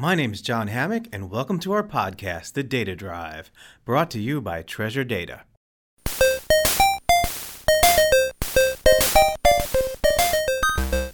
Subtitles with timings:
[0.00, 3.50] My name is John Hammink, and welcome to our podcast, The Data Drive,
[3.84, 5.42] brought to you by Treasure Data.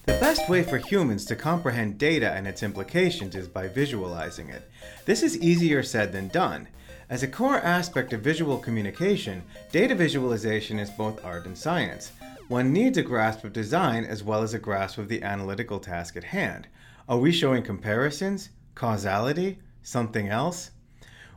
[0.04, 4.70] The best way for humans to comprehend data and its implications is by visualizing it.
[5.04, 6.68] This is easier said than done.
[7.10, 9.42] As a core aspect of visual communication,
[9.72, 12.12] data visualization is both art and science.
[12.46, 16.16] One needs a grasp of design as well as a grasp of the analytical task
[16.16, 16.68] at hand.
[17.08, 20.70] Are we showing comparisons, causality, something else?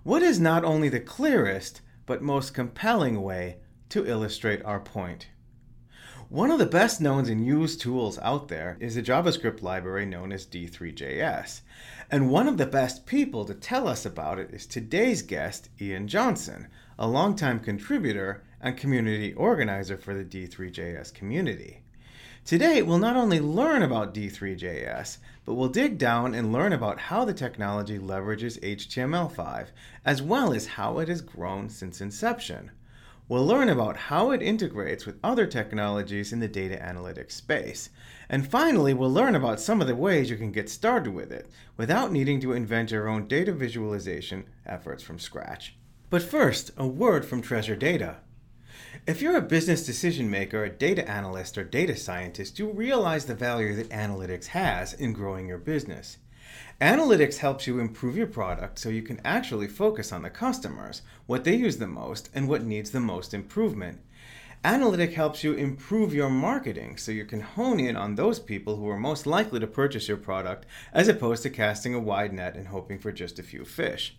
[0.03, 3.57] What is not only the clearest, but most compelling way
[3.89, 5.29] to illustrate our point?
[6.29, 10.31] One of the best known and used tools out there is a JavaScript library known
[10.31, 11.61] as D3JS.
[12.11, 16.07] And one of the best people to tell us about it is today's guest, Ian
[16.07, 16.67] Johnson,
[16.99, 21.81] a longtime contributor and community organizer for the D3JS community.
[22.45, 27.25] Today, we'll not only learn about D3JS, but we'll dig down and learn about how
[27.25, 29.67] the technology leverages HTML5,
[30.05, 32.71] as well as how it has grown since inception.
[33.27, 37.91] We'll learn about how it integrates with other technologies in the data analytics space.
[38.27, 41.47] And finally, we'll learn about some of the ways you can get started with it
[41.77, 45.75] without needing to invent your own data visualization efforts from scratch.
[46.09, 48.17] But first, a word from Treasure Data.
[49.05, 53.35] If you're a business decision maker, a data analyst, or data scientist, you realize the
[53.35, 56.17] value that analytics has in growing your business.
[56.81, 61.43] Analytics helps you improve your product so you can actually focus on the customers, what
[61.43, 64.01] they use the most, and what needs the most improvement.
[64.63, 68.89] Analytic helps you improve your marketing so you can hone in on those people who
[68.89, 72.69] are most likely to purchase your product as opposed to casting a wide net and
[72.69, 74.17] hoping for just a few fish.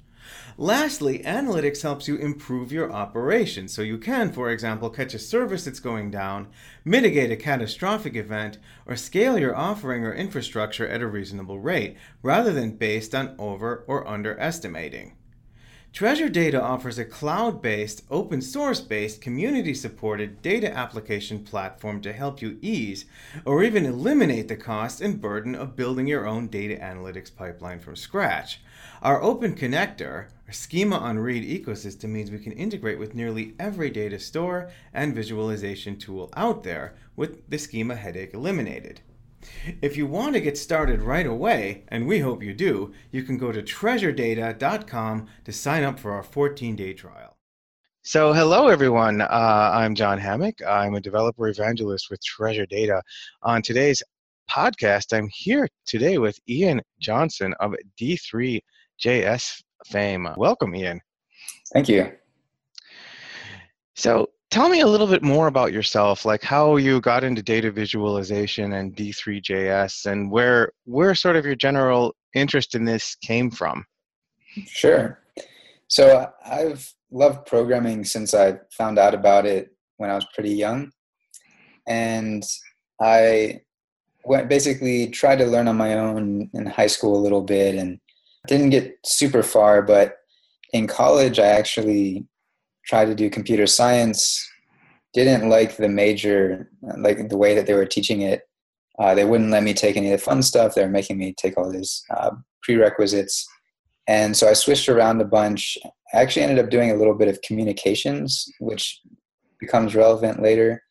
[0.59, 5.65] Lastly, analytics helps you improve your operation so you can, for example, catch a service
[5.65, 6.49] that's going down,
[6.85, 12.53] mitigate a catastrophic event, or scale your offering or infrastructure at a reasonable rate rather
[12.53, 15.17] than based on over or underestimating.
[15.93, 22.13] Treasure Data offers a cloud based, open source based, community supported data application platform to
[22.13, 23.07] help you ease
[23.45, 27.97] or even eliminate the cost and burden of building your own data analytics pipeline from
[27.97, 28.61] scratch.
[29.03, 33.89] Our open connector, our schema on read ecosystem means we can integrate with nearly every
[33.89, 39.01] data store and visualization tool out there with the schema headache eliminated.
[39.81, 43.39] If you want to get started right away, and we hope you do, you can
[43.39, 47.39] go to treasuredata.com to sign up for our 14 day trial.
[48.03, 49.23] So, hello everyone.
[49.23, 50.61] Uh, I'm John Hammink.
[50.67, 53.01] I'm a developer evangelist with Treasure Data.
[53.43, 54.03] On today's
[54.51, 58.61] podcast, I'm here today with Ian Johnson of D3
[59.01, 60.29] JS fame.
[60.37, 61.01] Welcome, Ian.
[61.73, 62.13] Thank you.
[63.97, 67.71] So, tell me a little bit more about yourself, like how you got into data
[67.71, 73.85] visualization and D3JS, and where where sort of your general interest in this came from.
[74.67, 75.21] Sure.
[75.89, 80.91] So, I've loved programming since I found out about it when I was pretty young,
[81.87, 82.45] and
[83.01, 83.61] I
[84.25, 87.99] went basically tried to learn on my own in high school a little bit and
[88.47, 90.17] didn't get super far, but
[90.73, 92.27] in college, I actually
[92.87, 94.47] tried to do computer science.
[95.13, 98.43] Didn't like the major, like the way that they were teaching it.
[98.99, 100.75] Uh, they wouldn't let me take any of the fun stuff.
[100.75, 102.31] They were making me take all these uh,
[102.63, 103.47] prerequisites.
[104.07, 105.79] And so I switched around a bunch.
[106.13, 109.01] I actually ended up doing a little bit of communications, which
[109.59, 110.83] becomes relevant later,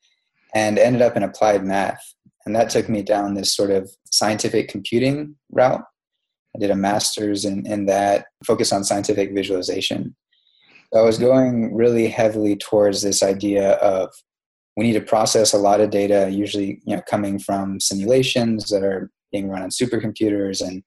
[0.53, 2.01] and ended up in applied math.
[2.45, 5.83] And that took me down this sort of scientific computing route.
[6.55, 10.15] I did a master's in, in that, focused on scientific visualization.
[10.93, 14.09] So I was going really heavily towards this idea of
[14.75, 18.83] we need to process a lot of data, usually you know coming from simulations that
[18.83, 20.83] are being run on supercomputers, and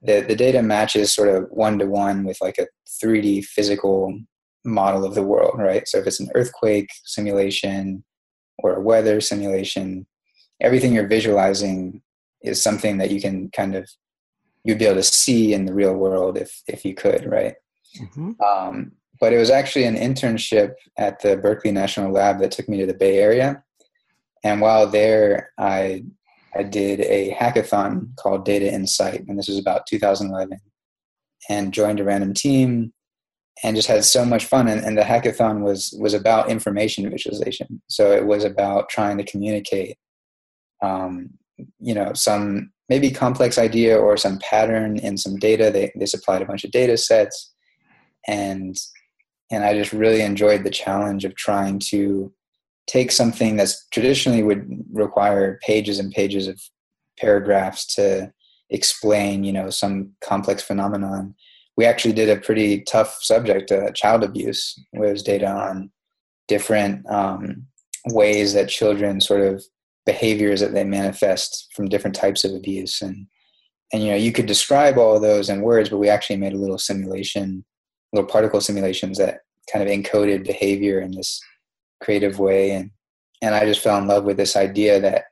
[0.00, 2.66] the the data matches sort of one to one with like a
[3.02, 4.18] 3D physical
[4.64, 5.86] model of the world, right?
[5.86, 8.04] So if it's an earthquake simulation
[8.58, 10.06] or a weather simulation,
[10.60, 12.02] everything you're visualizing
[12.42, 13.88] is something that you can kind of
[14.66, 17.54] you'd be able to see in the real world if if you could, right?
[17.98, 18.32] Mm-hmm.
[18.42, 22.78] Um, but it was actually an internship at the Berkeley National Lab that took me
[22.78, 23.62] to the Bay Area,
[24.42, 26.04] and while there, I
[26.54, 30.58] I did a hackathon called Data Insight, and this was about 2011,
[31.48, 32.92] and joined a random team
[33.62, 37.80] and just had so much fun and, and, the hackathon was was about information visualization
[37.88, 39.96] so it was about trying to communicate
[40.82, 41.30] um,
[41.80, 45.70] you know some maybe complex idea or some pattern in some data.
[45.70, 47.52] They they supplied a bunch of data sets,
[48.26, 48.76] and
[49.50, 52.32] and I just really enjoyed the challenge of trying to
[52.86, 56.60] take something that's traditionally would require pages and pages of
[57.18, 58.32] paragraphs to
[58.70, 61.34] explain, you know, some complex phenomenon.
[61.76, 65.90] We actually did a pretty tough subject, uh, child abuse, where data on
[66.48, 67.66] different um,
[68.06, 69.64] ways that children sort of
[70.06, 73.26] behaviors that they manifest from different types of abuse and
[73.92, 76.52] and you know you could describe all of those in words but we actually made
[76.52, 77.64] a little simulation
[78.12, 81.40] little particle simulations that kind of encoded behavior in this
[82.00, 82.90] creative way and
[83.42, 85.24] and i just fell in love with this idea that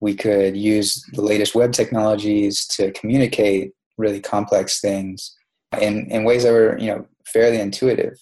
[0.00, 5.34] we could use the latest web technologies to communicate really complex things
[5.80, 8.14] in, in ways that were you know fairly intuitive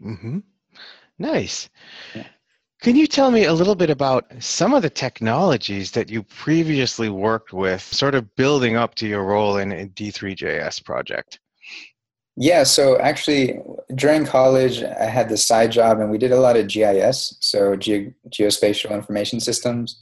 [0.00, 0.38] mm-hmm.
[1.18, 1.68] nice
[2.14, 2.26] yeah.
[2.80, 7.08] Can you tell me a little bit about some of the technologies that you previously
[7.08, 11.40] worked with sort of building up to your role in a d3js project
[12.40, 13.58] yeah, so actually,
[13.96, 17.74] during college, I had this side job, and we did a lot of GIS, so
[17.74, 20.00] ge- geospatial information systems.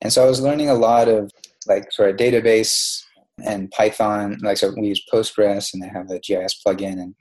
[0.00, 1.30] And so I was learning a lot of
[1.66, 3.02] like sort of database
[3.44, 4.38] and Python.
[4.40, 7.14] Like so, we use Postgres, and they have a GIS plugin, and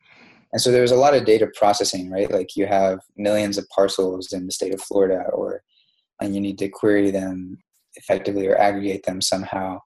[0.54, 2.32] and so there was a lot of data processing, right?
[2.32, 5.64] Like you have millions of parcels in the state of Florida, or
[6.22, 7.58] and you need to query them
[7.96, 9.80] effectively or aggregate them somehow.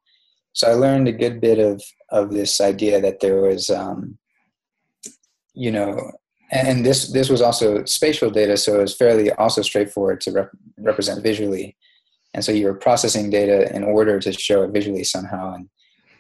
[0.54, 4.20] So I learned a good bit of of this idea that there was, um,
[5.56, 6.12] you know,
[6.52, 10.52] and this this was also spatial data, so it was fairly also straightforward to rep-
[10.78, 11.76] represent visually
[12.34, 15.68] and so you were processing data in order to show it visually somehow and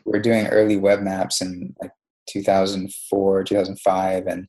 [0.06, 1.92] we are doing early web maps and like
[2.28, 4.48] 2004 2005 and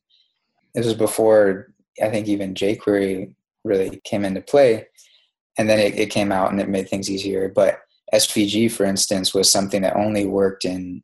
[0.75, 3.33] this was before i think even jquery
[3.63, 4.87] really came into play.
[5.57, 7.49] And then it, it came out and it made things easier.
[7.49, 7.79] But
[8.13, 11.03] svg for instance was something that only worked in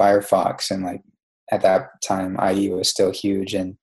[0.00, 0.70] firefox.
[0.70, 1.02] And like
[1.50, 3.76] at that time ie was still huge and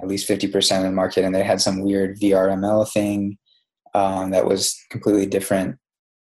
[0.00, 1.24] at least 50% of the market.
[1.24, 3.36] And they had some weird vrml thing
[3.94, 5.76] um, that was completely different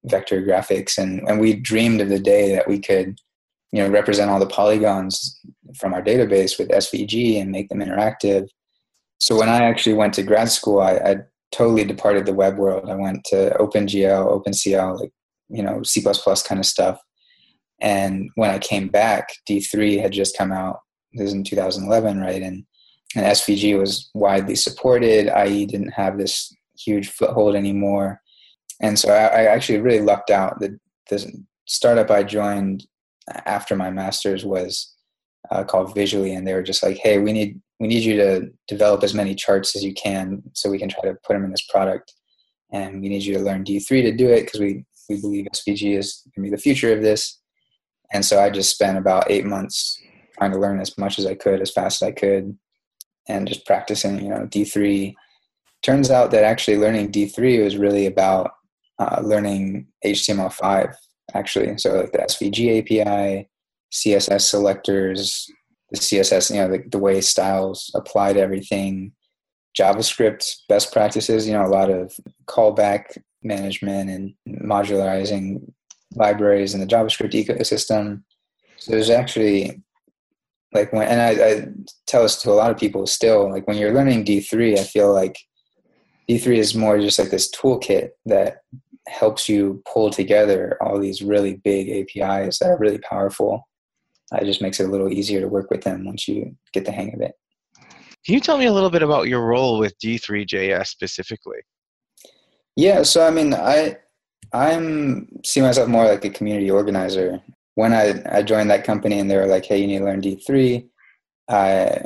[0.04, 0.96] vector graphics.
[0.96, 3.18] And, and we dreamed of the day that we could
[3.72, 5.40] you know represent all the polygons
[5.76, 8.46] from our database with svg and make them interactive.
[9.20, 11.16] So when i actually went to grad school i, I
[11.50, 12.90] totally departed the web world.
[12.90, 15.12] I went to opengl opencl like
[15.48, 17.00] you know c++ kind of stuff.
[17.80, 20.80] And when i came back d3 had just come out.
[21.12, 22.42] This is in 2011 right?
[22.42, 22.64] And
[23.16, 25.30] and svg was widely supported.
[25.34, 28.20] Ie didn't have this huge foothold anymore.
[28.80, 30.60] And so I, I actually really lucked out.
[30.60, 30.78] The,
[31.10, 32.86] the startup I joined
[33.46, 34.94] after my master's was
[35.50, 38.50] uh, called Visually, and they were just like, "Hey, we need we need you to
[38.66, 41.50] develop as many charts as you can, so we can try to put them in
[41.50, 42.12] this product,
[42.72, 45.96] and we need you to learn D3 to do it because we we believe SVG
[45.96, 47.38] is going to be the future of this."
[48.12, 50.00] And so I just spent about eight months
[50.38, 52.56] trying to learn as much as I could, as fast as I could,
[53.28, 55.14] and just practicing, you know, D3
[55.82, 58.52] turns out that actually learning D3 was really about
[58.98, 60.94] uh, learning HTML5,
[61.34, 61.78] actually.
[61.78, 63.48] So, like the SVG API,
[63.92, 65.50] CSS selectors,
[65.90, 69.12] the CSS, you know, the, the way styles apply to everything,
[69.78, 72.12] JavaScript best practices, you know, a lot of
[72.46, 75.60] callback management and modularizing
[76.14, 78.22] libraries in the JavaScript ecosystem.
[78.78, 79.82] So there's actually
[80.72, 81.66] like when, and I, I
[82.06, 85.12] tell this to a lot of people still, like when you're learning D3, I feel
[85.12, 85.38] like
[86.28, 88.58] D3 is more just like this toolkit that
[89.08, 93.66] helps you pull together all these really big APIs that are really powerful.
[94.32, 96.92] It just makes it a little easier to work with them once you get the
[96.92, 97.32] hang of it.
[98.24, 101.60] Can you tell me a little bit about your role with D3JS specifically?
[102.76, 103.96] Yeah, so I mean, I
[104.52, 107.40] I'm see myself more like a community organizer.
[107.74, 110.20] When I I joined that company and they were like, "Hey, you need to learn
[110.20, 110.88] D3,"
[111.48, 112.02] I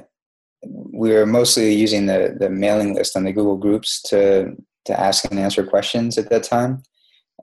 [0.65, 4.55] we were mostly using the the mailing list on the Google Groups to
[4.85, 6.83] to ask and answer questions at that time.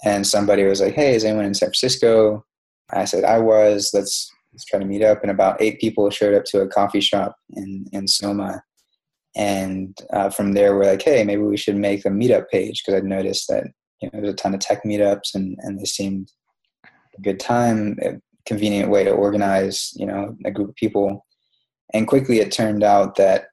[0.03, 2.45] And somebody was like, "Hey, is anyone in San Francisco?"
[2.91, 3.91] I said, "I was.
[3.93, 7.01] Let's let's try to meet up." And about eight people showed up to a coffee
[7.01, 8.63] shop in in Soma.
[9.35, 12.97] And uh, from there, we're like, "Hey, maybe we should make a meetup page," because
[12.97, 13.65] I'd noticed that
[14.01, 16.31] you know there's a ton of tech meetups, and and they seemed
[17.17, 18.13] a good time, a
[18.45, 21.23] convenient way to organize, you know, a group of people
[21.93, 23.45] and quickly it turned out that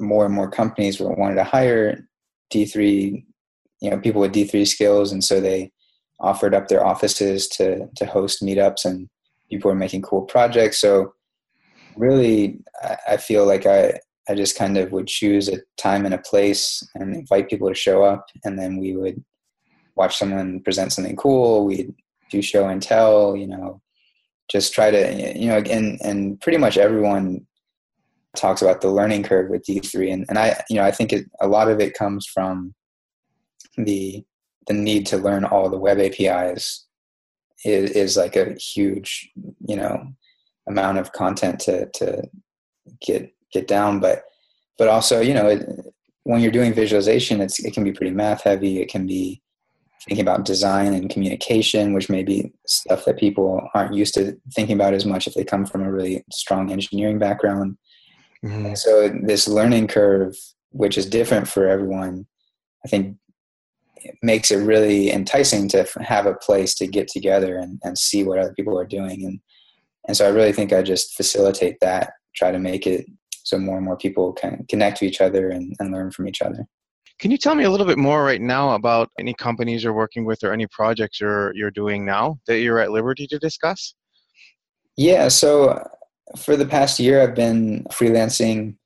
[0.00, 2.08] more and more companies were wanted to hire
[2.52, 3.24] D3,
[3.80, 5.70] you know, people with D3 skills, and so they
[6.24, 9.08] offered up their offices to to host meetups, and
[9.50, 10.80] people were making cool projects.
[10.80, 11.14] So
[11.96, 12.60] really,
[13.08, 16.82] I feel like I I just kind of would choose a time and a place
[16.94, 19.22] and invite people to show up, and then we would
[19.96, 21.66] watch someone present something cool.
[21.66, 21.94] We'd
[22.30, 23.80] do show and tell, you know,
[24.50, 27.46] just try to, you know, and and pretty much everyone
[28.34, 31.26] talks about the learning curve with D3, and, and I you know I think it,
[31.40, 32.74] a lot of it comes from
[33.76, 34.24] the
[34.66, 36.86] the need to learn all the web APIs
[37.64, 39.30] is, is like a huge,
[39.66, 40.06] you know,
[40.68, 42.22] amount of content to to
[43.00, 44.00] get get down.
[44.00, 44.24] But
[44.78, 45.68] but also, you know, it,
[46.24, 48.80] when you're doing visualization, it's it can be pretty math heavy.
[48.80, 49.42] It can be
[50.06, 54.74] thinking about design and communication, which may be stuff that people aren't used to thinking
[54.74, 57.78] about as much if they come from a really strong engineering background.
[58.44, 58.74] Mm-hmm.
[58.74, 60.36] So this learning curve,
[60.70, 62.26] which is different for everyone,
[62.84, 63.16] I think
[64.22, 68.38] makes it really enticing to have a place to get together and, and see what
[68.38, 69.24] other people are doing.
[69.24, 69.40] And,
[70.06, 73.06] and so I really think I just facilitate that, try to make it
[73.44, 76.42] so more and more people can connect to each other and, and learn from each
[76.42, 76.66] other.
[77.20, 80.24] Can you tell me a little bit more right now about any companies you're working
[80.24, 83.94] with or any projects you're you're doing now that you're at liberty to discuss?
[84.96, 85.88] Yeah, so uh,
[86.36, 88.76] for the past year I've been freelancing.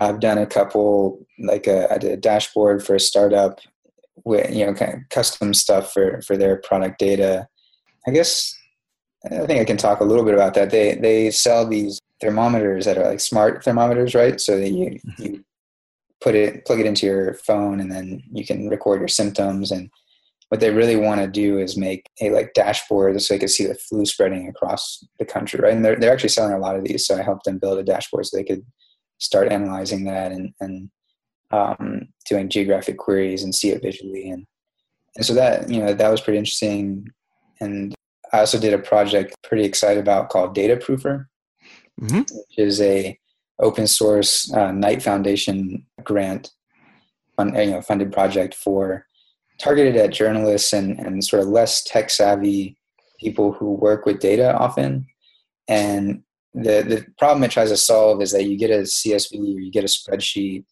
[0.00, 3.60] I've done a couple like a, I did a dashboard for a startup
[4.24, 7.46] with you know kind of custom stuff for for their product data.
[8.06, 8.54] I guess
[9.24, 10.70] I think I can talk a little bit about that.
[10.70, 14.40] They they sell these thermometers that are like smart thermometers, right?
[14.40, 15.22] So that you mm-hmm.
[15.22, 15.44] you
[16.20, 19.90] put it plug it into your phone and then you can record your symptoms and
[20.48, 23.66] what they really want to do is make a like dashboard so they can see
[23.66, 26.84] the flu spreading across the country right and they're, they're actually selling a lot of
[26.84, 28.64] these so i helped them build a dashboard so they could
[29.18, 30.90] start analyzing that and, and
[31.50, 34.46] um, doing geographic queries and see it visually and,
[35.16, 37.06] and so that you know that was pretty interesting
[37.60, 37.94] and
[38.32, 41.26] i also did a project pretty excited about called data proofer
[42.00, 42.18] mm-hmm.
[42.18, 43.18] which is a
[43.60, 46.50] open source uh, Knight Foundation grant,
[47.36, 49.06] fund, you know, funded project for
[49.58, 52.76] targeted at journalists and, and sort of less tech savvy
[53.18, 55.06] people who work with data often.
[55.66, 56.22] And
[56.54, 59.72] the, the problem it tries to solve is that you get a CSV or you
[59.72, 60.64] get a spreadsheet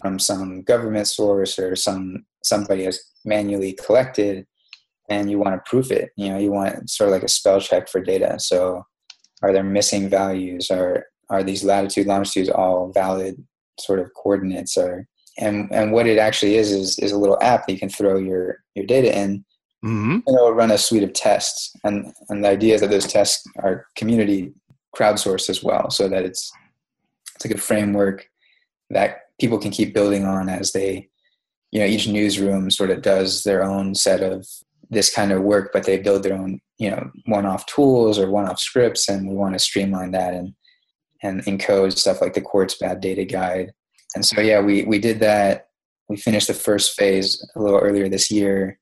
[0.00, 4.46] from some government source or some somebody has manually collected
[5.08, 6.10] and you want to proof it.
[6.16, 8.36] You know, you want sort of like a spell check for data.
[8.38, 8.84] So
[9.42, 10.70] are there missing values?
[10.70, 13.42] Are are these latitude longitudes all valid
[13.80, 15.06] sort of coordinates or
[15.38, 18.16] and and what it actually is is is a little app that you can throw
[18.16, 19.44] your your data in
[19.84, 20.12] mm-hmm.
[20.12, 23.44] and it'll run a suite of tests and and the idea is that those tests
[23.58, 24.52] are community
[24.96, 26.52] crowdsourced as well so that it's
[27.34, 28.28] it's like a framework
[28.90, 31.08] that people can keep building on as they
[31.72, 34.46] you know each newsroom sort of does their own set of
[34.90, 38.60] this kind of work but they build their own you know one-off tools or one-off
[38.60, 40.54] scripts and we want to streamline that and
[41.24, 43.72] and encode stuff like the quartz bad data guide.
[44.14, 45.68] And so yeah, we we did that.
[46.08, 48.78] We finished the first phase a little earlier this year,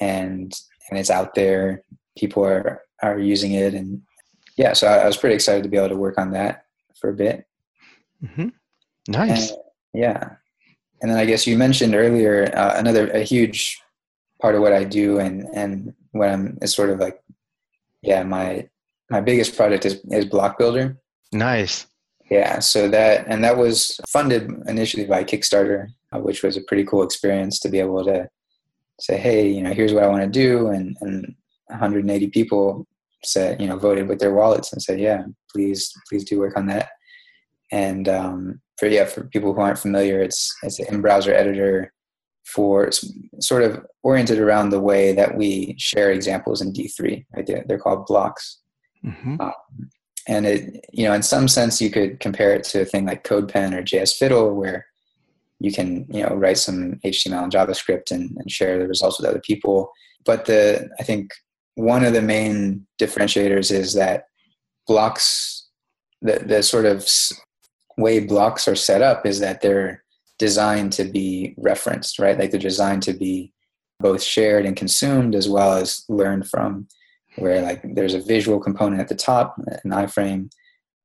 [0.00, 0.52] and
[0.90, 1.84] and it's out there.
[2.18, 4.02] People are are using it, and
[4.56, 6.64] yeah, so I, I was pretty excited to be able to work on that
[7.00, 7.46] for a bit.
[8.22, 8.48] Mm-hmm.
[9.08, 9.50] Nice.
[9.50, 9.58] And,
[9.98, 10.36] yeah,
[11.02, 13.80] and then I guess you mentioned earlier uh, another a huge
[14.40, 17.20] part of what I do, and and what I'm is sort of like,
[18.02, 18.68] yeah, my
[19.10, 20.96] my biggest project is is Block Builder.
[21.32, 21.86] Nice.
[22.30, 26.84] Yeah, so that and that was funded initially by Kickstarter, uh, which was a pretty
[26.84, 28.28] cool experience to be able to
[29.00, 31.34] say, "Hey, you know, here's what I want to do," and and
[31.68, 32.86] 180 people
[33.24, 36.66] said, you know, voted with their wallets and said, "Yeah, please, please do work on
[36.66, 36.90] that."
[37.72, 41.92] And um, for yeah, for people who aren't familiar, it's it's an in-browser editor
[42.44, 42.90] for
[43.40, 47.26] sort of oriented around the way that we share examples in D3.
[47.34, 47.46] Right?
[47.66, 48.58] They're, called blocks.
[49.04, 49.40] Mm-hmm.
[49.40, 49.52] Um,
[50.28, 53.24] and it you know in some sense you could compare it to a thing like
[53.24, 54.86] codepen or js fiddle where
[55.58, 59.28] you can you know write some html and javascript and, and share the results with
[59.28, 59.90] other people
[60.24, 61.32] but the i think
[61.74, 64.24] one of the main differentiators is that
[64.86, 65.68] blocks
[66.20, 67.08] the, the sort of
[67.98, 70.02] way blocks are set up is that they're
[70.38, 72.38] designed to be referenced right?
[72.38, 73.52] Like they're designed to be
[74.00, 76.86] both shared and consumed as well as learned from
[77.36, 80.50] where like there's a visual component at the top, an iframe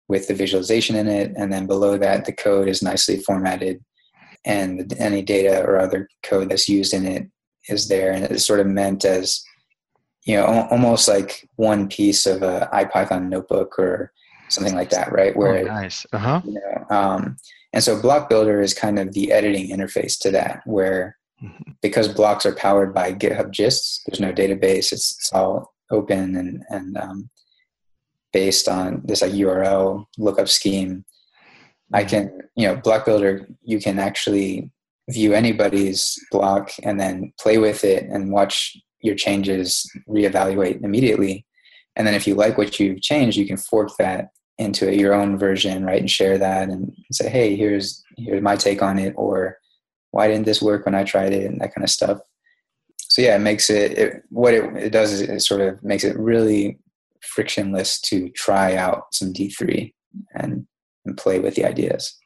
[0.08, 3.84] with the visualization in it, and then below that the code is nicely formatted,
[4.46, 7.28] and any data or other code that's used in it
[7.70, 9.44] is there, and it's sort of meant as
[10.26, 14.12] you know almost like one piece of a IPython notebook or
[14.54, 15.36] something like that, right?
[15.36, 16.42] Where oh, nice, uh huh.
[16.46, 17.38] You know, um,
[17.74, 21.72] and so Block Builder is kind of the editing interface to that, where mm-hmm.
[21.82, 24.92] because blocks are powered by GitHub Gists, there's no database.
[24.92, 27.30] It's, it's all open and and um,
[28.32, 31.06] based on this like URL lookup scheme,
[31.94, 32.10] I mm-hmm.
[32.10, 34.70] can you know block builder you can actually
[35.10, 41.46] view anybody's block and then play with it and watch your changes reevaluate immediately
[41.96, 44.30] and then if you like what you've changed you can fork that
[44.60, 48.56] into it your own version right and share that and say hey here's here's my
[48.56, 49.58] take on it or
[50.12, 52.20] why didn't this work when i tried it and that kind of stuff
[53.14, 56.04] so yeah, it makes it, it what it, it does is it sort of makes
[56.04, 56.80] it really
[57.22, 59.94] frictionless to try out some D3
[60.34, 60.66] and,
[61.06, 62.18] and play with the ideas.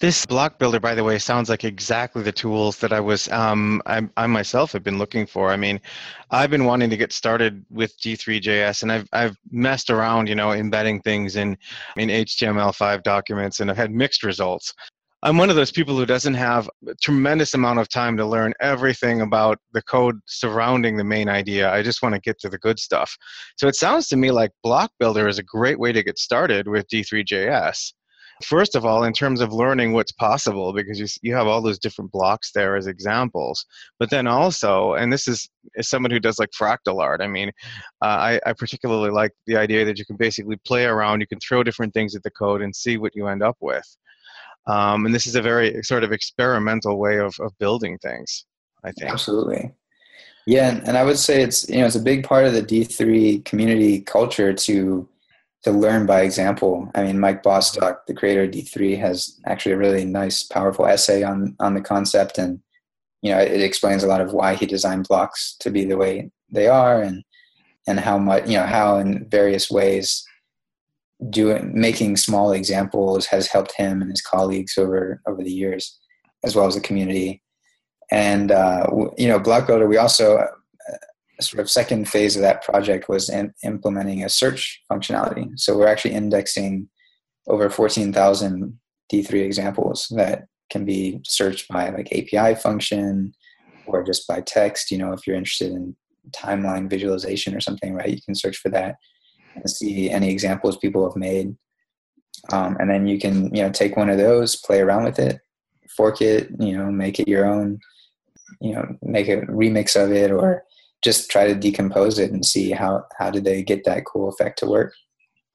[0.00, 3.82] This block builder, by the way, sounds like exactly the tools that I was, um,
[3.86, 5.50] I, I, myself have been looking for.
[5.50, 5.80] I mean,
[6.30, 10.52] I've been wanting to get started with D3JS, and I've I've messed around, you know,
[10.52, 11.56] embedding things in
[11.96, 14.72] in HTML5 documents, and I've had mixed results.
[15.24, 18.54] I'm one of those people who doesn't have a tremendous amount of time to learn
[18.60, 21.72] everything about the code surrounding the main idea.
[21.72, 23.16] I just want to get to the good stuff.
[23.56, 26.68] So it sounds to me like Block Builder is a great way to get started
[26.68, 27.94] with D3JS.
[28.44, 31.78] First of all, in terms of learning what's possible, because you, you have all those
[31.78, 33.66] different blocks there as examples.
[33.98, 37.50] But then also, and this is as someone who does like fractal art, I mean,
[38.02, 41.40] uh, I, I particularly like the idea that you can basically play around, you can
[41.40, 43.96] throw different things at the code and see what you end up with.
[44.66, 48.44] Um, and this is a very sort of experimental way of, of building things,
[48.84, 49.10] I think.
[49.10, 49.72] Absolutely.
[50.46, 52.62] Yeah, and, and I would say it's you know it's a big part of the
[52.62, 55.08] D three community culture to
[55.68, 56.90] to learn by example.
[56.94, 60.86] I mean, Mike Bostock, the creator of D three, has actually a really nice, powerful
[60.86, 62.60] essay on on the concept, and
[63.22, 66.30] you know it explains a lot of why he designed blocks to be the way
[66.50, 67.22] they are, and
[67.86, 70.24] and how much you know how in various ways
[71.30, 75.98] doing making small examples has helped him and his colleagues over over the years,
[76.44, 77.42] as well as the community.
[78.10, 78.86] And uh,
[79.18, 80.46] you know, Block Builder, we also
[81.40, 85.48] sort of second phase of that project was in implementing a search functionality.
[85.58, 86.88] So we're actually indexing
[87.46, 88.78] over 14,000
[89.12, 93.32] D3 examples that can be searched by like API function
[93.86, 94.90] or just by text.
[94.90, 95.96] You know, if you're interested in
[96.32, 98.96] timeline visualization or something, right, you can search for that
[99.54, 101.56] and see any examples people have made.
[102.52, 105.40] Um, and then you can, you know, take one of those, play around with it,
[105.96, 107.80] fork it, you know, make it your own,
[108.60, 110.62] you know, make a remix of it or
[111.02, 114.58] just try to decompose it and see how, how did they get that cool effect
[114.60, 114.92] to work.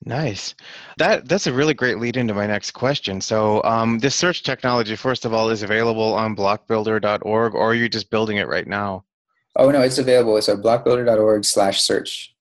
[0.05, 0.53] Nice.
[0.97, 3.21] That that's a really great lead into my next question.
[3.21, 7.87] So, um, this search technology, first of all, is available on blockbuilder.org, or are you
[7.87, 9.05] just building it right now?
[9.55, 10.35] Oh no, it's available.
[10.35, 12.33] It's at blockbuilder.org/search.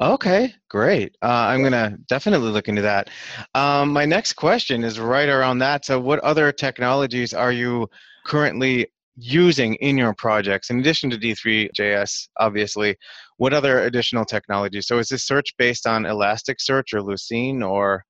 [0.00, 1.16] Okay, great.
[1.22, 3.10] Uh, I'm going to definitely look into that.
[3.54, 5.84] Um, my next question is right around that.
[5.84, 7.88] So, what other technologies are you
[8.26, 12.96] currently using in your projects in addition to D3JS, obviously?
[13.36, 14.86] What other additional technologies?
[14.86, 18.04] So, is this search based on Elasticsearch or Lucene or?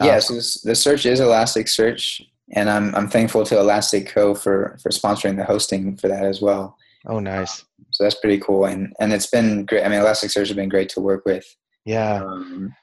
[0.00, 2.22] Uh, yes, the search is Elasticsearch,
[2.54, 6.76] and I'm I'm thankful to ElasticCo for for sponsoring the hosting for that as well.
[7.06, 7.64] Oh, nice.
[7.90, 9.84] So that's pretty cool, and and it's been great.
[9.84, 11.44] I mean, Elasticsearch has been great to work with.
[11.84, 12.22] Yeah.
[12.22, 12.74] Um,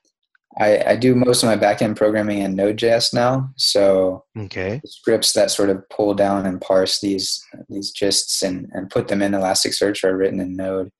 [0.59, 3.51] I, I do most of my backend programming in Node.js now.
[3.57, 4.81] So okay.
[4.85, 9.21] scripts that sort of pull down and parse these these gists and, and put them
[9.21, 10.91] in Elasticsearch are written in Node.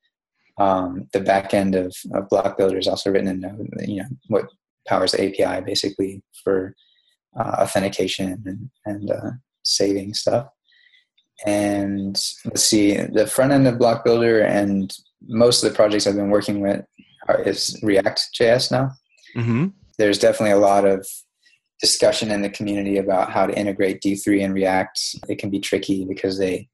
[0.59, 3.69] Um, the backend of, of Block Builder is also written in Node.
[3.79, 4.45] You know what
[4.87, 6.75] powers the API basically for
[7.37, 9.31] uh, authentication and, and uh,
[9.63, 10.47] saving stuff
[11.45, 16.15] and let's see the front end of block builder and most of the projects i've
[16.15, 16.83] been working with
[17.27, 18.91] are, is react js now
[19.35, 19.67] mm-hmm.
[19.97, 21.05] there's definitely a lot of
[21.79, 26.05] discussion in the community about how to integrate d3 and react it can be tricky
[26.05, 26.67] because they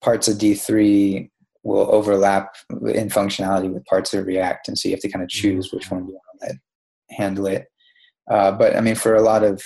[0.00, 1.28] parts of d3
[1.64, 5.28] will overlap in functionality with parts of react and so you have to kind of
[5.28, 7.66] choose which one you want to handle it
[8.30, 9.62] uh, but i mean for a lot of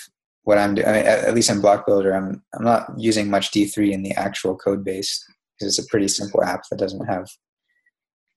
[0.47, 4.03] what I'm doing, at least in Block Builder, I'm I'm not using much D3 in
[4.05, 5.25] the actual code base
[5.59, 7.29] because it's a pretty simple app that doesn't have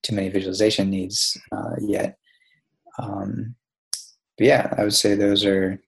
[0.01, 2.17] too many visualization needs uh, yet.
[2.99, 3.55] Um,
[4.37, 5.81] but yeah, I would say those are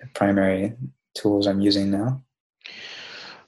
[0.00, 0.74] the primary
[1.14, 2.22] tools I'm using now.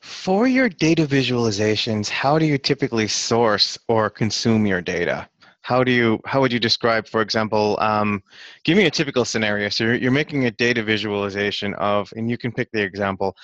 [0.01, 5.29] For your data visualizations, how do you typically source or consume your data?
[5.63, 8.23] how do you how would you describe for example um,
[8.65, 12.39] give me a typical scenario so you're, you're making a data visualization of and you
[12.39, 13.37] can pick the example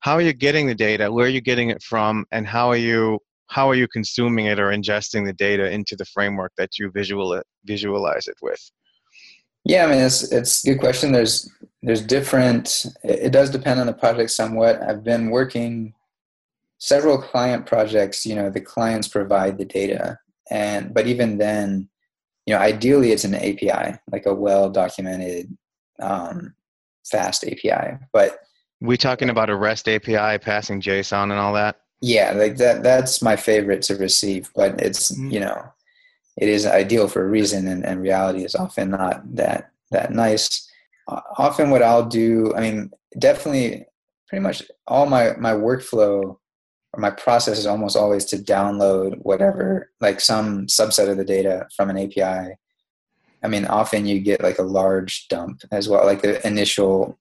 [0.00, 2.76] how are you getting the data where are you getting it from and how are
[2.76, 6.90] you how are you consuming it or ingesting the data into the framework that you
[6.90, 8.70] visual visualize it with
[9.64, 11.12] yeah i mean it's it's a good question.
[11.12, 11.50] There's
[11.82, 14.80] there's different it does depend on the project somewhat.
[14.82, 15.94] I've been working
[16.78, 20.18] several client projects you know the clients provide the data.
[20.50, 21.88] And but even then
[22.46, 25.56] you know ideally it's an api like a well documented
[26.00, 26.54] um,
[27.04, 28.38] fast api but
[28.80, 31.80] we talking about a rest api passing json and all that?
[32.00, 35.30] Yeah like that that's my favorite to receive but it's mm-hmm.
[35.30, 35.72] you know
[36.36, 40.68] it is ideal for a reason and, and reality is often not that that nice
[41.08, 43.84] uh, often what i'll do i mean definitely
[44.28, 46.36] pretty much all my my workflow
[46.92, 51.66] or my process is almost always to download whatever, like some subset of the data
[51.74, 52.54] from an API.
[53.42, 56.04] I mean, often you get like a large dump as well.
[56.04, 57.18] Like the initial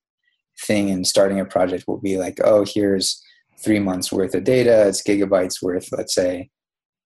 [0.65, 3.23] thing in starting a project will be like, oh, here's
[3.63, 4.87] three months worth of data.
[4.87, 6.49] It's gigabytes worth, let's say.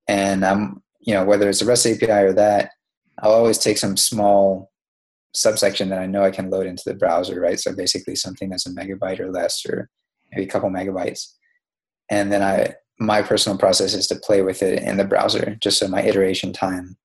[0.07, 2.71] And I'm, you know, whether it's a REST API or that,
[3.19, 4.71] I'll always take some small
[5.33, 7.59] subsection that I know I can load into the browser, right?
[7.59, 9.89] So basically something that's a megabyte or less, or
[10.31, 11.33] maybe a couple megabytes.
[12.09, 15.79] And then I, my personal process is to play with it in the browser, just
[15.79, 16.97] so my iteration time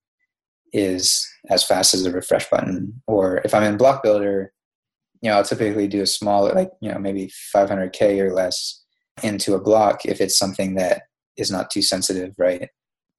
[0.71, 3.01] is as fast as a refresh button.
[3.07, 4.53] Or if I'm in Block Builder,
[5.21, 8.83] you know, I'll typically do a small, like you know, maybe 500k or less
[9.23, 11.03] into a block if it's something that
[11.37, 12.69] is not too sensitive, right?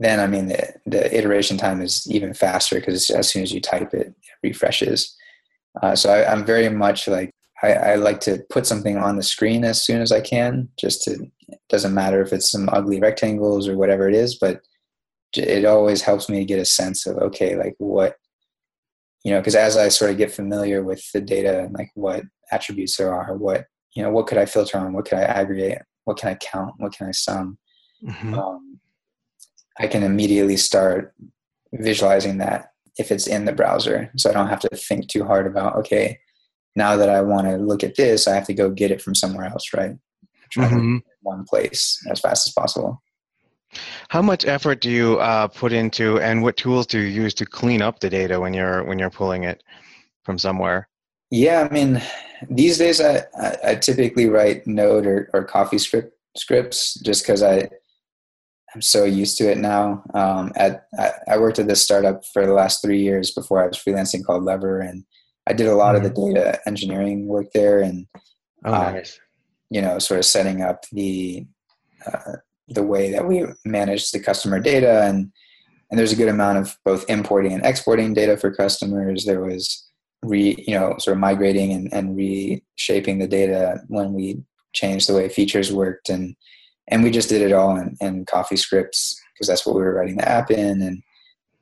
[0.01, 3.61] Then I mean the, the iteration time is even faster because as soon as you
[3.61, 5.15] type it, it refreshes.
[5.81, 7.31] Uh, so I, am very much like
[7.63, 10.69] I, I, like to put something on the screen as soon as I can.
[10.79, 11.13] Just to
[11.49, 14.63] it doesn't matter if it's some ugly rectangles or whatever it is, but
[15.37, 18.17] it always helps me get a sense of okay, like what
[19.23, 22.25] you know, because as I sort of get familiar with the data and like what
[22.51, 25.83] attributes there are, what you know, what could I filter on, what could I aggregate,
[26.05, 27.59] what can I count, what can I sum.
[28.03, 28.35] Mm-hmm.
[28.35, 28.70] Um,
[29.81, 31.15] I can immediately start
[31.73, 34.11] visualizing that if it's in the browser.
[34.17, 36.19] So I don't have to think too hard about, okay,
[36.77, 39.15] now that I want to look at this, I have to go get it from
[39.15, 39.97] somewhere else, right?
[40.53, 40.99] Try mm-hmm.
[41.23, 43.03] one place as fast as possible.
[44.09, 47.47] How much effort do you uh, put into, and what tools do you use to
[47.47, 49.63] clean up the data when you're when you're pulling it
[50.25, 50.89] from somewhere?
[51.31, 52.03] Yeah, I mean,
[52.51, 57.45] these days I, I, I typically write Node or, or Coffee script scripts just because
[57.45, 57.71] I
[58.75, 60.03] I'm so used to it now.
[60.15, 63.67] Um, at I, I, worked at this startup for the last three years before I
[63.67, 65.05] was freelancing called Lever, and
[65.49, 66.05] I did a lot mm-hmm.
[66.07, 66.35] of the mm-hmm.
[66.35, 68.07] data engineering work there, and
[68.65, 69.19] oh, um, nice.
[69.71, 71.47] you know, sort of setting up the
[72.07, 72.37] uh,
[72.69, 75.33] the way that we manage the customer data, and
[75.91, 79.25] and there's a good amount of both importing and exporting data for customers.
[79.25, 79.91] There was
[80.23, 85.15] re you know sort of migrating and, and reshaping the data when we changed the
[85.15, 86.37] way features worked and
[86.91, 89.95] and we just did it all in, in coffee scripts because that's what we were
[89.95, 90.83] writing the app in.
[90.83, 91.03] And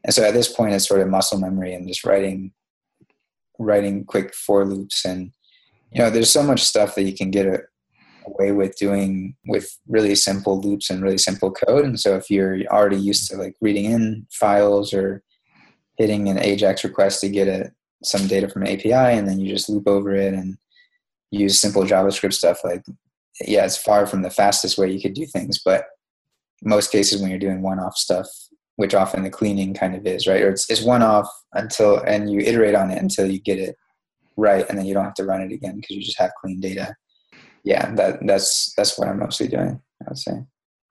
[0.04, 2.52] and so at this point it's sort of muscle memory and just writing
[3.58, 5.04] writing quick for loops.
[5.04, 5.32] And
[5.92, 7.60] you know there's so much stuff that you can get a,
[8.26, 11.84] away with doing with really simple loops and really simple code.
[11.84, 15.22] And so if you're already used to like reading in files or
[15.96, 17.72] hitting an ajax request to get a,
[18.04, 20.56] some data from an api and then you just loop over it and
[21.30, 22.84] use simple javascript stuff like
[23.46, 25.84] yeah, it's far from the fastest way you could do things, but
[26.62, 28.26] most cases when you're doing one-off stuff,
[28.76, 30.42] which often the cleaning kind of is, right?
[30.42, 33.76] Or it's, it's one-off until, and you iterate on it until you get it
[34.36, 36.60] right, and then you don't have to run it again because you just have clean
[36.60, 36.94] data.
[37.64, 39.80] Yeah, that that's that's what I'm mostly doing.
[40.00, 40.44] I would say.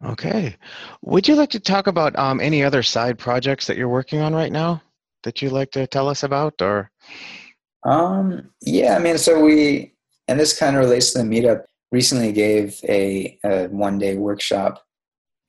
[0.06, 0.56] Okay.
[1.02, 4.36] Would you like to talk about um, any other side projects that you're working on
[4.36, 4.84] right now
[5.24, 6.92] that you'd like to tell us about, or?
[7.84, 8.50] Um.
[8.62, 8.96] Yeah.
[8.96, 9.94] I mean, so we,
[10.28, 14.84] and this kind of relates to the meetup recently gave a, a one day workshop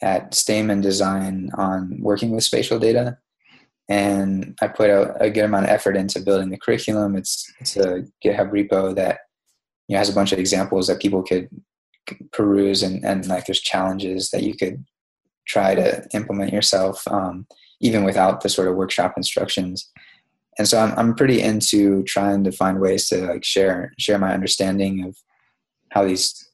[0.01, 3.19] at Stamen Design on working with spatial data.
[3.89, 7.17] And I put a, a, good amount of effort into building the curriculum.
[7.17, 9.21] It's, it's a GitHub repo that
[9.89, 11.49] you know, has a bunch of examples that people could
[12.33, 14.85] peruse and, and like there's challenges that you could
[15.47, 17.47] try to implement yourself, um,
[17.81, 19.91] even without the sort of workshop instructions.
[20.59, 24.35] And so I'm, I'm pretty into trying to find ways to like share, share my
[24.35, 25.17] understanding of
[25.91, 26.51] how these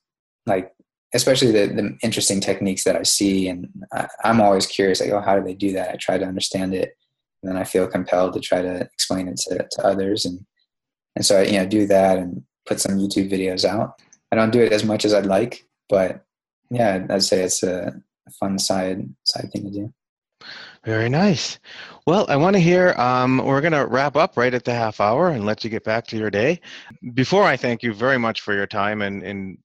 [0.47, 0.73] like
[1.15, 5.21] especially the, the interesting techniques that I see and I, am always curious like oh
[5.21, 5.91] how do they do that?
[5.91, 6.97] I try to understand it
[7.43, 10.45] and then I feel compelled to try to explain it to, to others and
[11.17, 14.01] and so I you know do that and put some YouTube videos out.
[14.33, 16.25] I don't do it as much as I'd like but
[16.71, 17.93] yeah I'd say it's a
[18.41, 19.95] fun side side thing to do
[20.85, 21.59] very nice.
[22.07, 25.01] Well, I want to hear, um, we're going to wrap up right at the half
[25.01, 26.61] hour and let you get back to your day.
[27.15, 29.59] Before I thank you very much for your time and, and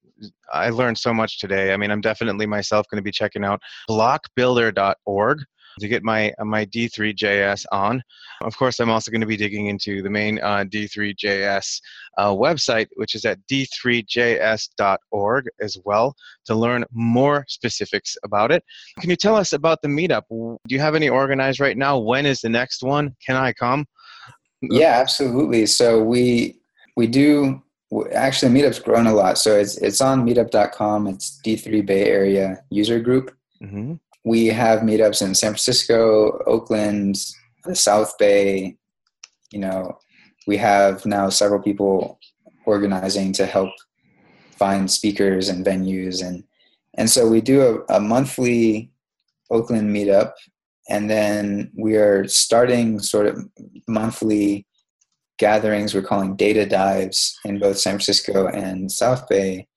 [0.51, 1.73] I learned so much today.
[1.73, 5.39] I mean, I'm definitely myself going to be checking out blockbuilder.org
[5.79, 8.01] to get my uh, my D3JS on.
[8.41, 11.81] Of course, I'm also going to be digging into the main uh, D3JS
[12.17, 16.15] uh, website, which is at d3js.org as well,
[16.45, 18.63] to learn more specifics about it.
[18.99, 20.23] Can you tell us about the meetup?
[20.29, 21.97] Do you have any organized right now?
[21.97, 23.15] When is the next one?
[23.25, 23.85] Can I come?
[24.61, 25.65] Yeah, absolutely.
[25.65, 26.59] So we
[26.95, 27.61] we do
[28.13, 32.99] actually meetup's grown a lot so it's it's on meetup.com it's d3 bay area user
[32.99, 37.15] group mm-hmm we have meetups in San Francisco, Oakland,
[37.63, 38.77] the South Bay.
[39.51, 39.97] You know,
[40.47, 42.19] we have now several people
[42.65, 43.71] organizing to help
[44.51, 46.25] find speakers and venues.
[46.25, 46.43] And
[46.95, 48.91] And so we do a, a monthly
[49.49, 50.33] Oakland meetup,
[50.89, 53.39] and then we are starting sort of
[53.87, 54.67] monthly
[55.37, 55.93] gatherings.
[55.93, 59.68] We're calling data dives in both San Francisco and South Bay,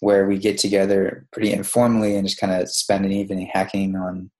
[0.00, 4.30] where we get together pretty informally and just kind of spend an evening hacking on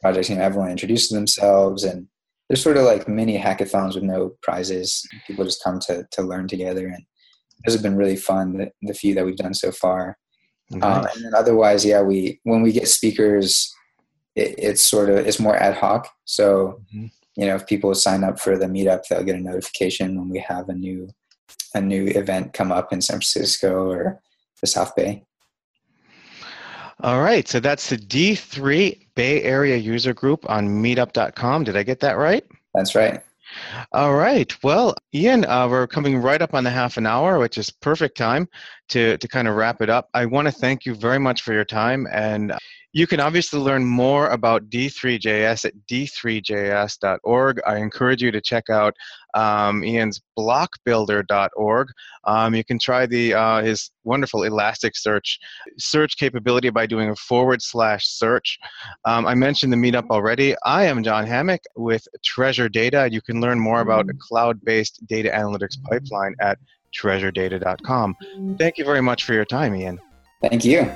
[0.00, 0.28] projects.
[0.28, 2.06] You know, everyone introduces themselves, and
[2.48, 5.06] there's sort of like mini hackathons with no prizes.
[5.26, 7.04] People just come to to learn together, and
[7.64, 8.56] those have been really fun.
[8.56, 10.18] The, the few that we've done so far,
[10.70, 10.82] nice.
[10.82, 13.72] um, and then otherwise, yeah, we when we get speakers.
[14.36, 18.24] It, it's sort of it's more ad hoc so mm-hmm you know if people sign
[18.24, 21.08] up for the meetup they'll get a notification when we have a new
[21.74, 24.20] a new event come up in san francisco or
[24.64, 25.22] the south bay.
[27.00, 32.00] All right so that's the d3 bay area user group on meetup.com did i get
[32.00, 32.44] that right?
[32.72, 33.22] That's right.
[33.92, 34.52] All right.
[34.64, 38.16] Well, Ian, uh, we're coming right up on the half an hour, which is perfect
[38.16, 38.48] time
[38.88, 40.08] to, to kind of wrap it up.
[40.14, 42.06] I want to thank you very much for your time.
[42.12, 42.52] And
[42.94, 47.60] you can obviously learn more about D3JS at d3js.org.
[47.66, 48.94] I encourage you to check out
[49.34, 51.88] um, Ian's blockbuilder.org.
[52.22, 55.38] Um, you can try the uh, his wonderful Elasticsearch
[55.76, 58.60] search capability by doing a forward slash search.
[59.04, 60.54] Um, I mentioned the meetup already.
[60.64, 63.08] I am John Hammink with Treasure Data.
[63.10, 66.58] You can learn more about a cloud-based data analytics pipeline at
[66.98, 68.16] treasuredata.com.
[68.22, 68.56] Mm-hmm.
[68.56, 70.00] Thank you very much for your time, Ian.
[70.42, 70.90] Thank you.